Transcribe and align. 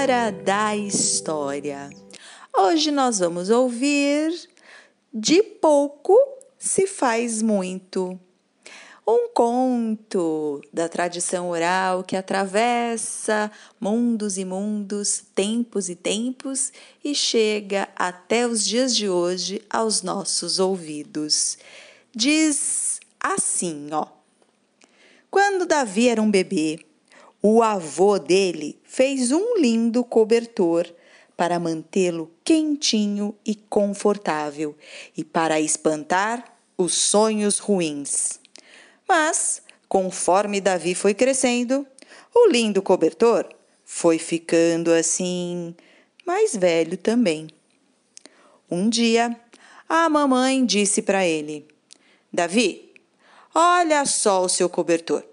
Hora 0.00 0.30
da 0.32 0.74
História. 0.74 1.90
Hoje 2.56 2.90
nós 2.90 3.18
vamos 3.18 3.50
ouvir 3.50 4.32
De 5.12 5.42
pouco 5.42 6.16
se 6.58 6.86
faz 6.86 7.42
muito. 7.42 8.18
Um 9.06 9.28
conto 9.28 10.62
da 10.72 10.88
tradição 10.88 11.50
oral 11.50 12.02
que 12.02 12.16
atravessa 12.16 13.52
mundos 13.78 14.38
e 14.38 14.44
mundos, 14.44 15.22
tempos 15.34 15.90
e 15.90 15.94
tempos 15.94 16.72
e 17.04 17.14
chega 17.14 17.86
até 17.94 18.46
os 18.46 18.64
dias 18.64 18.96
de 18.96 19.06
hoje 19.06 19.60
aos 19.68 20.00
nossos 20.00 20.58
ouvidos. 20.58 21.58
Diz 22.10 23.00
assim, 23.20 23.88
ó. 23.92 24.06
Quando 25.30 25.66
Davi 25.66 26.08
era 26.08 26.22
um 26.22 26.30
bebê, 26.30 26.86
o 27.42 27.62
avô 27.62 28.18
dele 28.18 28.79
fez 28.90 29.30
um 29.30 29.56
lindo 29.56 30.02
cobertor 30.02 30.84
para 31.36 31.60
mantê-lo 31.60 32.28
quentinho 32.44 33.32
e 33.46 33.54
confortável 33.54 34.76
e 35.16 35.22
para 35.22 35.60
espantar 35.60 36.44
os 36.76 36.92
sonhos 36.92 37.60
ruins. 37.60 38.40
Mas, 39.08 39.62
conforme 39.88 40.60
Davi 40.60 40.96
foi 40.96 41.14
crescendo, 41.14 41.86
o 42.34 42.48
lindo 42.48 42.82
cobertor 42.82 43.48
foi 43.84 44.18
ficando 44.18 44.92
assim, 44.92 45.72
mais 46.26 46.56
velho 46.56 46.96
também. 46.96 47.46
Um 48.68 48.88
dia, 48.88 49.38
a 49.88 50.08
mamãe 50.08 50.66
disse 50.66 51.00
para 51.00 51.24
ele: 51.24 51.64
Davi, 52.32 52.92
olha 53.54 54.04
só 54.04 54.42
o 54.42 54.48
seu 54.48 54.68
cobertor. 54.68 55.29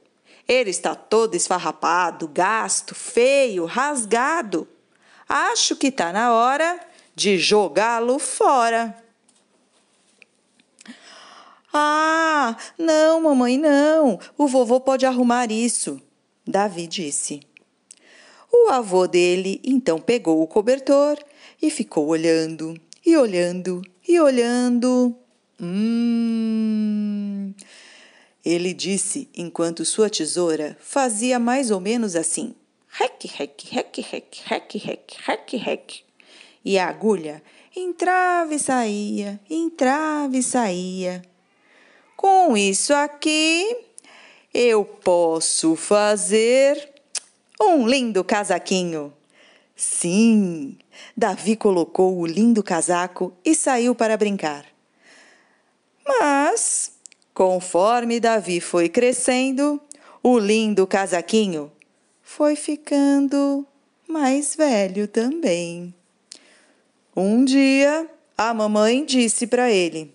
Ele 0.47 0.69
está 0.69 0.95
todo 0.95 1.35
esfarrapado, 1.35 2.27
gasto, 2.27 2.95
feio, 2.95 3.65
rasgado. 3.65 4.67
Acho 5.27 5.75
que 5.75 5.87
está 5.87 6.13
na 6.13 6.31
hora 6.33 6.79
de 7.13 7.37
jogá-lo 7.37 8.17
fora. 8.17 8.95
Ah, 11.73 12.55
não, 12.77 13.21
mamãe, 13.21 13.57
não. 13.57 14.19
O 14.37 14.47
vovô 14.47 14.79
pode 14.79 15.05
arrumar 15.05 15.51
isso, 15.51 16.01
Davi 16.45 16.87
disse. 16.87 17.41
O 18.51 18.69
avô 18.69 19.05
dele 19.05 19.59
então 19.63 19.99
pegou 19.99 20.41
o 20.41 20.47
cobertor 20.47 21.17
e 21.61 21.69
ficou 21.69 22.07
olhando, 22.07 22.79
e 23.05 23.17
olhando, 23.17 23.81
e 24.07 24.19
olhando. 24.19 25.15
Hum. 25.61 27.53
Ele 28.47 28.73
disse 28.73 29.27
enquanto 29.35 29.83
sua 29.83 30.09
tesoura 30.09 30.77
fazia 30.79 31.37
mais 31.37 31.69
ou 31.69 31.81
menos 31.81 32.15
assim: 32.15 32.55
rec, 32.87 33.25
rec, 33.25 33.61
rec, 33.69 33.97
rec, 33.99 34.39
rec, 34.47 34.73
rec, 34.77 35.13
rec, 35.25 35.53
rec. 35.57 36.03
E 36.63 36.79
a 36.79 36.87
agulha 36.87 37.43
entrava 37.75 38.55
e 38.55 38.59
saía, 38.59 39.37
entrava 39.49 40.37
e 40.37 40.41
saía. 40.41 41.21
Com 42.15 42.55
isso 42.55 42.93
aqui, 42.93 43.79
eu 44.53 44.85
posso 44.85 45.75
fazer 45.75 46.89
um 47.59 47.85
lindo 47.85 48.23
casaquinho. 48.23 49.13
Sim, 49.75 50.77
Davi 51.17 51.57
colocou 51.57 52.17
o 52.17 52.25
lindo 52.25 52.63
casaco 52.63 53.33
e 53.43 53.53
saiu 53.53 53.93
para 53.93 54.15
brincar. 54.15 54.65
Mas 56.07 56.96
Conforme 57.37 58.19
Davi 58.19 58.59
foi 58.59 58.89
crescendo, 58.89 59.79
o 60.23 60.39
lindo 60.39 60.87
casaquinho 60.87 61.71
foi 62.19 62.55
ficando 62.55 63.63
mais 64.09 64.55
velho 64.55 65.07
também. 65.07 65.93
Um 67.15 67.45
dia, 67.45 68.09
a 68.35 68.55
mamãe 68.55 69.05
disse 69.05 69.45
para 69.45 69.69
ele: 69.69 70.11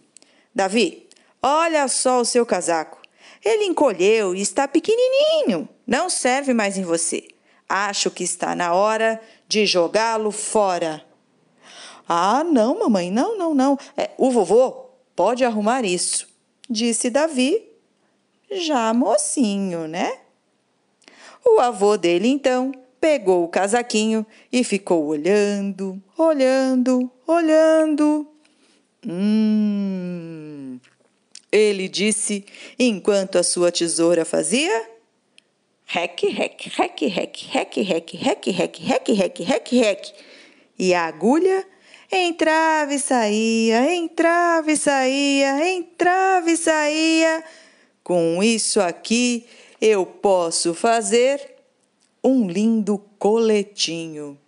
Davi, 0.52 1.08
olha 1.40 1.86
só 1.86 2.20
o 2.20 2.24
seu 2.24 2.44
casaco. 2.44 2.98
Ele 3.44 3.66
encolheu 3.66 4.34
e 4.34 4.40
está 4.40 4.66
pequenininho, 4.66 5.68
não 5.86 6.10
serve 6.10 6.52
mais 6.52 6.76
em 6.76 6.82
você. 6.82 7.28
Acho 7.68 8.10
que 8.10 8.24
está 8.24 8.56
na 8.56 8.74
hora 8.74 9.22
de 9.46 9.64
jogá-lo 9.64 10.32
fora. 10.32 11.06
Ah, 12.08 12.42
não, 12.42 12.80
mamãe, 12.80 13.12
não, 13.12 13.38
não, 13.38 13.54
não. 13.54 13.78
É, 13.96 14.10
o 14.18 14.28
vovô 14.28 14.90
pode 15.14 15.44
arrumar 15.44 15.84
isso 15.84 16.31
disse 16.72 17.10
Davi, 17.10 17.62
já 18.50 18.92
mocinho, 18.92 19.86
né? 19.86 20.18
O 21.44 21.60
avô 21.60 21.96
dele 21.96 22.28
então 22.28 22.72
pegou 23.00 23.44
o 23.44 23.48
casaquinho 23.48 24.24
e 24.50 24.62
ficou 24.64 25.06
olhando, 25.06 26.02
olhando, 26.16 27.10
olhando. 27.26 28.26
Hum. 29.06 30.78
Ele 31.50 31.88
disse 31.88 32.44
enquanto 32.78 33.36
a 33.36 33.42
sua 33.42 33.70
tesoura 33.70 34.24
fazia. 34.24 34.90
Rec, 35.84 36.22
rec, 36.22 36.68
rec, 36.74 37.00
rec, 37.02 37.36
rec, 37.52 37.76
rec, 37.82 38.12
rec, 38.14 38.46
rec, 38.48 38.78
rec, 38.78 39.08
rec, 39.08 39.38
rec, 39.40 39.72
rec. 39.72 40.12
E 40.78 40.94
a 40.94 41.04
agulha 41.04 41.66
Entrava 42.14 42.92
e 42.92 42.98
saía, 42.98 43.94
entrava 43.94 44.70
e 44.70 44.76
saía, 44.76 45.66
entrava 45.66 46.50
e 46.50 46.56
saía. 46.58 47.42
Com 48.04 48.42
isso 48.42 48.82
aqui 48.82 49.46
eu 49.80 50.04
posso 50.04 50.74
fazer 50.74 51.54
um 52.22 52.46
lindo 52.46 52.98
coletinho. 53.18 54.38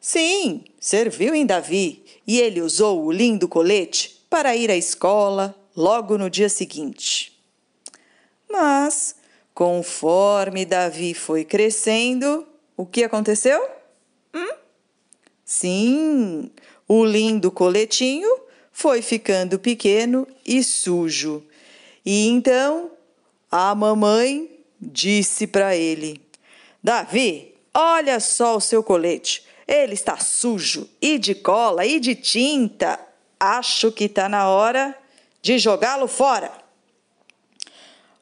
Sim, 0.00 0.64
serviu 0.80 1.32
em 1.32 1.46
Davi 1.46 2.04
e 2.26 2.40
ele 2.40 2.60
usou 2.60 3.04
o 3.04 3.12
lindo 3.12 3.46
colete 3.46 4.26
para 4.28 4.56
ir 4.56 4.68
à 4.68 4.76
escola 4.76 5.54
logo 5.76 6.18
no 6.18 6.28
dia 6.28 6.48
seguinte. 6.48 7.40
Mas, 8.50 9.14
conforme 9.54 10.64
Davi 10.64 11.14
foi 11.14 11.44
crescendo, 11.44 12.44
o 12.76 12.84
que 12.84 13.04
aconteceu? 13.04 13.64
Hum? 14.34 14.54
Sim, 15.44 16.50
o 16.88 17.04
lindo 17.04 17.50
coletinho 17.50 18.28
foi 18.72 19.02
ficando 19.02 19.58
pequeno 19.58 20.26
e 20.44 20.62
sujo. 20.62 21.42
E 22.04 22.28
então 22.28 22.90
a 23.50 23.74
mamãe 23.74 24.50
disse 24.80 25.46
para 25.46 25.74
ele: 25.76 26.20
Davi, 26.82 27.54
olha 27.74 28.20
só 28.20 28.56
o 28.56 28.60
seu 28.60 28.82
colete. 28.82 29.44
Ele 29.66 29.94
está 29.94 30.16
sujo 30.18 30.88
e 31.00 31.18
de 31.18 31.34
cola 31.34 31.84
e 31.84 31.98
de 31.98 32.14
tinta. 32.14 33.00
Acho 33.38 33.90
que 33.90 34.04
está 34.04 34.28
na 34.28 34.48
hora 34.48 34.96
de 35.42 35.58
jogá-lo 35.58 36.06
fora. 36.06 36.52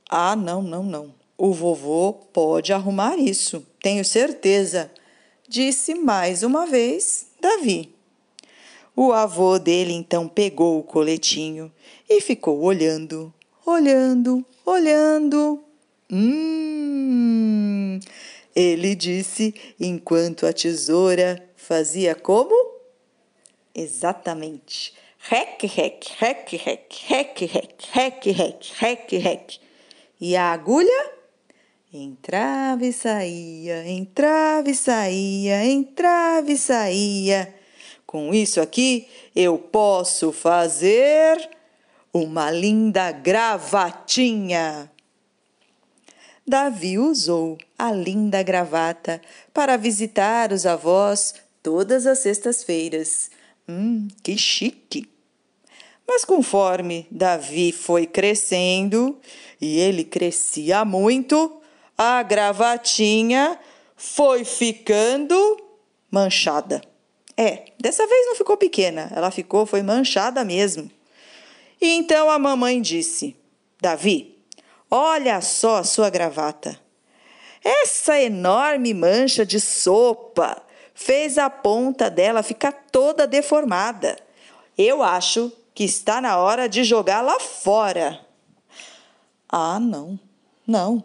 Ah, 0.09 0.35
não, 0.35 0.62
não, 0.62 0.83
não. 0.83 1.15
O 1.37 1.53
vovô 1.53 2.12
pode 2.33 2.73
arrumar 2.73 3.19
isso, 3.19 3.67
tenho 3.83 4.05
certeza, 4.05 4.91
disse 5.49 5.94
mais 5.94 6.43
uma 6.43 6.65
vez 6.67 7.27
Davi. 7.41 7.94
O 8.96 9.12
avô 9.12 9.58
dele 9.58 9.93
então 9.93 10.29
pegou 10.29 10.79
o 10.79 10.82
coletinho 10.85 11.73
e 12.08 12.20
ficou 12.20 12.62
olhando, 12.62 13.35
olhando, 13.67 14.44
olhando. 14.64 15.64
Hum! 16.11 17.99
Ele 18.55 18.94
disse 18.94 19.52
enquanto 19.81 20.46
a 20.46 20.52
tesoura 20.52 21.44
fazia 21.56 22.14
como? 22.14 22.55
Exatamente. 23.75 24.94
Rec, 25.19 25.64
rec, 25.64 26.06
rec, 26.20 26.52
rec, 26.52 26.93
rec, 27.08 27.40
rec, 27.40 27.87
rec, 27.93 28.26
rec, 28.26 28.73
rec, 28.79 29.12
rec. 29.12 29.61
E 30.20 30.37
a 30.37 30.52
agulha? 30.52 31.12
Entrava 31.93 32.85
e 32.85 32.93
saía, 32.93 33.88
entrava 33.88 34.70
e 34.70 34.75
saía, 34.75 35.64
entrava 35.64 36.50
e 36.52 36.58
saía. 36.58 37.63
Com 38.14 38.32
isso 38.32 38.61
aqui, 38.61 39.08
eu 39.34 39.58
posso 39.58 40.31
fazer 40.31 41.50
uma 42.12 42.49
linda 42.49 43.11
gravatinha. 43.11 44.88
Davi 46.46 46.96
usou 46.96 47.58
a 47.76 47.90
linda 47.90 48.40
gravata 48.40 49.20
para 49.52 49.76
visitar 49.76 50.52
os 50.52 50.64
avós 50.64 51.34
todas 51.61 52.06
as 52.06 52.20
sextas-feiras. 52.20 53.32
Hum, 53.69 54.06
que 54.22 54.38
chique! 54.38 55.11
Mas 56.06 56.25
conforme 56.25 57.08
Davi 57.11 57.72
foi 57.72 58.06
crescendo, 58.06 59.19
e 59.61 59.81
ele 59.81 60.05
crescia 60.05 60.84
muito, 60.84 61.61
a 61.99 62.22
gravatinha 62.22 63.58
foi 63.96 64.44
ficando 64.44 65.37
manchada. 66.12 66.94
É, 67.37 67.73
dessa 67.81 68.07
vez 68.07 68.27
não 68.27 68.37
ficou 68.37 68.57
pequena, 68.57 69.11
ela 69.15 69.31
ficou, 69.31 69.67
foi 69.67 69.83
manchada 69.83 70.45
mesmo. 70.45 70.91
E 71.81 71.89
então 71.89 72.31
a 72.31 72.39
mamãe 72.39 72.81
disse: 72.81 73.37
Davi, 73.81 74.39
olha 74.91 75.41
só 75.41 75.79
a 75.79 75.85
sua 75.85 76.11
gravata. 76.11 76.79
Essa 77.63 78.21
enorme 78.21 78.93
mancha 78.93 79.45
de 79.45 79.59
sopa 79.59 80.63
fez 80.95 81.39
a 81.39 81.49
ponta 81.49 82.11
dela 82.11 82.43
ficar 82.43 82.73
toda 82.93 83.27
deformada. 83.27 84.17
Eu 84.77 85.03
acho 85.03 85.51
que 85.75 85.83
está 85.83 86.21
na 86.21 86.37
hora 86.37 86.69
de 86.69 86.85
jogá-la 86.85 87.41
fora. 87.41 88.21
Ah, 89.49 89.81
não, 89.81 90.19
não. 90.67 91.03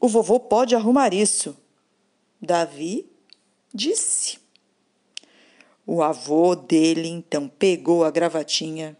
O 0.00 0.08
vovô 0.08 0.40
pode 0.40 0.74
arrumar 0.74 1.14
isso. 1.14 1.56
Davi 2.40 3.08
disse. 3.72 4.39
O 5.92 6.04
avô 6.04 6.54
dele 6.54 7.08
então 7.08 7.48
pegou 7.48 8.04
a 8.04 8.12
gravatinha 8.12 8.96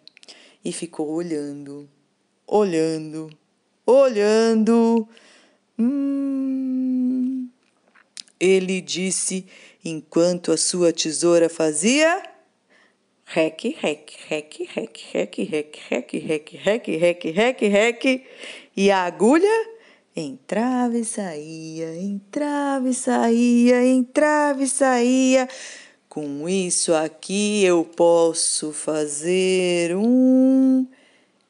e 0.65 0.73
ficou 0.73 1.09
olhando, 1.09 1.89
olhando, 2.45 3.31
olhando. 3.87 5.09
Hum. 5.79 7.49
Ele 8.41 8.81
disse 8.81 9.47
enquanto 9.85 10.51
a 10.51 10.57
sua 10.57 10.93
tesoura 10.93 11.49
fazia 11.49 12.21
rec, 13.25 13.77
rec, 13.81 14.13
rec, 14.29 14.69
rec, 14.75 14.99
rec, 15.15 15.39
rec, 15.49 15.79
rec, 15.89 16.19
rec, 16.25 16.53
rec, 16.65 16.89
rec, 16.89 17.25
rec, 17.25 17.63
rec, 17.63 18.27
e 18.77 18.91
a 18.91 19.05
agulha 19.05 19.69
entrava 20.17 20.99
e 20.99 21.05
saía, 21.05 21.95
entrava 21.95 22.89
e 22.89 22.95
saía, 22.95 23.85
entrava 23.85 24.65
e 24.65 24.67
saía. 24.67 25.49
Com 26.11 26.49
isso 26.49 26.93
aqui 26.93 27.63
eu 27.63 27.85
posso 27.85 28.73
fazer 28.73 29.95
um 29.95 30.85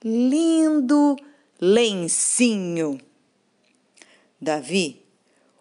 lindo 0.04 1.16
lencinho. 1.58 3.00
Davi 4.38 5.00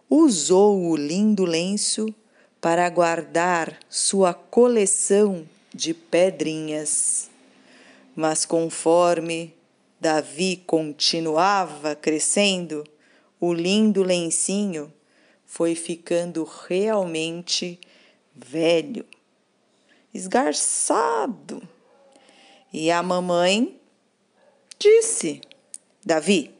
usou 0.09 0.81
o 0.81 0.97
lindo 0.97 1.45
lenço 1.45 2.13
para 2.59 2.89
guardar 2.89 3.79
sua 3.89 4.33
coleção 4.33 5.47
de 5.73 5.93
pedrinhas. 5.93 7.29
Mas 8.13 8.43
conforme 8.43 9.53
Davi 9.97 10.61
continuava 10.67 11.95
crescendo, 11.95 12.83
o 13.39 13.53
lindo 13.53 14.03
lencinho 14.03 14.91
foi 15.45 15.73
ficando 15.73 16.43
realmente 16.67 17.79
velho, 18.45 19.05
esgarçado. 20.13 21.61
E 22.71 22.91
a 22.91 23.01
mamãe 23.01 23.79
disse: 24.77 25.41
Davi, 26.05 26.53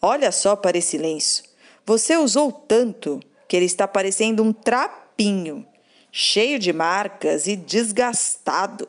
olha 0.00 0.30
só 0.32 0.56
para 0.56 0.78
esse 0.78 0.98
lenço. 0.98 1.42
Você 1.86 2.16
usou 2.16 2.50
tanto 2.50 3.20
que 3.46 3.56
ele 3.56 3.66
está 3.66 3.86
parecendo 3.86 4.42
um 4.42 4.52
trapinho 4.52 5.66
cheio 6.10 6.58
de 6.58 6.72
marcas 6.72 7.46
e 7.46 7.56
desgastado. 7.56 8.88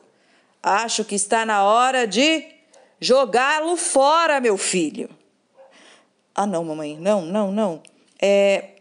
Acho 0.62 1.04
que 1.04 1.14
está 1.14 1.44
na 1.44 1.64
hora 1.64 2.06
de 2.06 2.46
jogá-lo 3.00 3.76
fora, 3.76 4.40
meu 4.40 4.56
filho. 4.56 5.10
Ah, 6.34 6.46
não, 6.46 6.64
mamãe, 6.64 6.96
não, 6.98 7.22
não, 7.22 7.50
não. 7.50 7.82
É, 8.20 8.76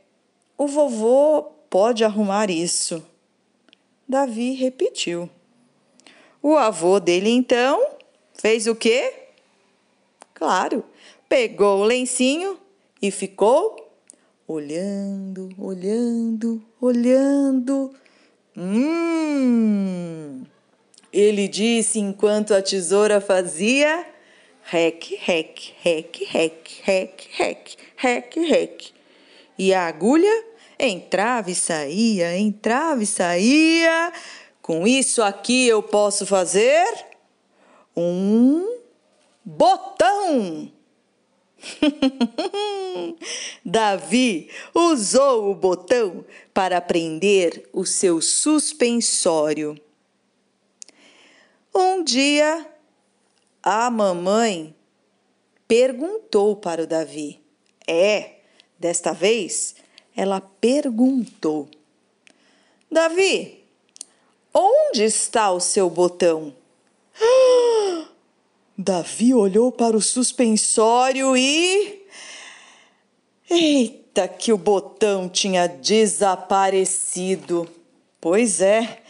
o 0.58 0.68
vovô 0.68 1.44
pode 1.70 2.04
arrumar 2.04 2.50
isso. 2.50 3.04
Davi 4.08 4.54
repetiu. 4.54 5.30
O 6.42 6.56
avô 6.56 7.00
dele 7.00 7.30
então 7.30 7.84
fez 8.34 8.68
o 8.68 8.76
quê? 8.76 9.14
Claro, 10.34 10.84
pegou 11.28 11.80
o 11.80 11.86
lencinho 11.86 12.60
e 13.02 13.10
ficou 13.10 13.76
olhando, 14.48 15.50
olhando, 15.58 16.62
olhando 16.80 17.96
Hum! 18.58 20.46
Ele 21.12 21.46
disse 21.48 22.00
enquanto 22.00 22.54
a 22.54 22.62
tesoura 22.62 23.20
fazia 23.20 24.06
rec, 24.64 25.14
rec, 25.20 25.74
rec, 25.82 26.18
rec, 26.32 26.82
rec, 26.84 27.28
rec, 27.38 27.78
rec, 27.98 28.36
rec. 28.36 28.94
E 29.58 29.74
a 29.74 29.88
agulha 29.88 30.46
entrava 30.80 31.52
e 31.52 31.56
saía, 31.56 32.38
entrava 32.38 33.04
e 33.04 33.06
saía. 33.06 34.12
Com 34.62 34.88
isso 34.88 35.22
aqui 35.22 35.68
eu 35.68 35.84
posso 35.84 36.26
fazer 36.26 36.86
um 37.96 38.80
botão. 39.44 40.72
Davi 43.64 44.50
usou 44.74 45.52
o 45.52 45.56
botão 45.56 46.26
para 46.54 46.82
prender 46.82 47.68
o 47.72 47.86
seu 47.86 48.22
suspensório. 48.22 49.80
Um 51.74 52.04
dia, 52.04 52.66
a 53.62 53.90
mamãe 53.90 54.76
perguntou 55.68 56.56
para 56.56 56.84
o 56.84 56.88
Davi. 56.88 57.42
É, 57.88 58.40
desta 58.80 59.12
vez 59.12 59.76
ela 60.16 60.40
perguntou: 60.40 61.68
Davi, 62.90 63.62
onde 64.54 65.04
está 65.04 65.52
o 65.52 65.60
seu 65.60 65.90
botão? 65.90 66.54
Davi 68.78 69.34
olhou 69.34 69.70
para 69.72 69.98
o 69.98 70.02
suspensório 70.02 71.36
e. 71.36 72.06
Eita, 73.50 74.28
que 74.28 74.54
o 74.54 74.58
botão 74.58 75.30
tinha 75.30 75.68
desaparecido! 75.68 77.70
Pois 78.20 78.60
é, 78.60 79.04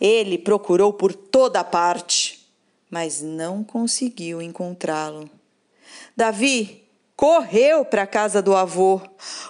ele 0.00 0.38
procurou 0.38 0.92
por 0.92 1.14
toda 1.14 1.62
parte, 1.62 2.44
mas 2.90 3.22
não 3.22 3.62
conseguiu 3.62 4.42
encontrá-lo. 4.42 5.30
Davi 6.16 6.83
correu 7.16 7.84
para 7.84 8.02
a 8.02 8.06
casa 8.06 8.42
do 8.42 8.54
avô. 8.54 9.00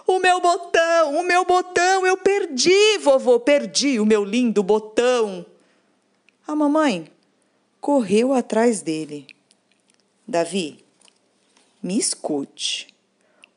O 0.06 0.18
meu 0.18 0.40
botão, 0.40 1.16
o 1.16 1.22
meu 1.22 1.44
botão, 1.44 2.06
eu 2.06 2.16
perdi, 2.16 2.98
vovô, 2.98 3.40
perdi 3.40 3.98
o 3.98 4.06
meu 4.06 4.24
lindo 4.24 4.62
botão. 4.62 5.44
A 6.46 6.54
mamãe 6.54 7.10
correu 7.80 8.32
atrás 8.32 8.82
dele. 8.82 9.26
Davi, 10.26 10.84
me 11.82 11.98
escute. 11.98 12.94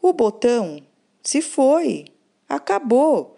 O 0.02 0.14
botão 0.14 0.82
se 1.24 1.42
foi, 1.42 2.06
acabou. 2.48 3.38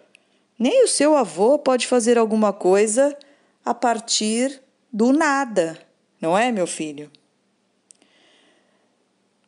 Nem 0.58 0.84
o 0.84 0.88
seu 0.88 1.16
avô 1.16 1.58
pode 1.58 1.86
fazer 1.86 2.18
alguma 2.18 2.52
coisa 2.52 3.16
a 3.64 3.74
partir 3.74 4.62
do 4.92 5.12
nada, 5.12 5.78
não 6.20 6.36
é, 6.36 6.52
meu 6.52 6.66
filho? 6.66 7.10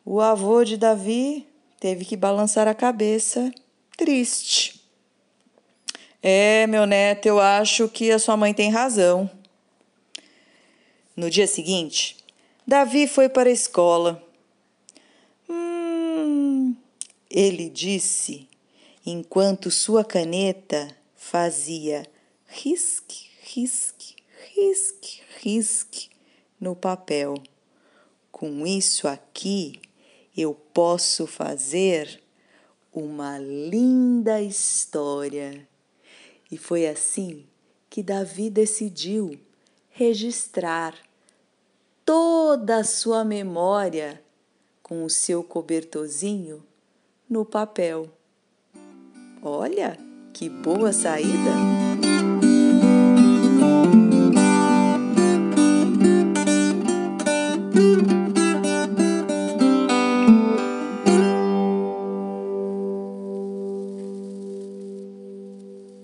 O 0.05 0.19
avô 0.19 0.65
de 0.65 0.75
Davi 0.75 1.47
teve 1.79 2.03
que 2.03 2.17
balançar 2.17 2.67
a 2.67 2.75
cabeça, 2.75 3.53
triste. 3.97 4.83
É, 6.21 6.67
meu 6.67 6.85
neto, 6.85 7.25
eu 7.25 7.39
acho 7.39 7.87
que 7.87 8.11
a 8.11 8.19
sua 8.19 8.35
mãe 8.35 8.53
tem 8.53 8.69
razão. 8.69 9.31
No 11.15 11.29
dia 11.29 11.47
seguinte, 11.47 12.17
Davi 12.67 13.07
foi 13.07 13.29
para 13.29 13.49
a 13.49 13.53
escola. 13.53 14.21
Hum, 15.49 16.75
ele 17.29 17.69
disse, 17.69 18.49
enquanto 19.05 19.71
sua 19.71 20.03
caneta 20.03 20.93
fazia 21.15 22.05
risque, 22.45 23.29
risque, 23.41 24.17
risque, 24.53 25.21
risque 25.41 26.09
no 26.59 26.75
papel. 26.75 27.35
Com 28.31 28.67
isso 28.67 29.07
aqui, 29.07 29.79
eu 30.35 30.53
posso 30.53 31.27
fazer 31.27 32.21
uma 32.91 33.37
linda 33.37 34.41
história. 34.41 35.67
E 36.51 36.57
foi 36.57 36.87
assim 36.87 37.45
que 37.89 38.01
Davi 38.01 38.49
decidiu 38.49 39.39
registrar 39.89 40.95
toda 42.05 42.77
a 42.77 42.83
sua 42.83 43.23
memória 43.23 44.21
com 44.81 45.05
o 45.05 45.09
seu 45.09 45.43
cobertorzinho 45.43 46.63
no 47.29 47.45
papel. 47.45 48.09
Olha 49.41 49.97
que 50.33 50.49
boa 50.49 50.91
saída! 50.91 51.92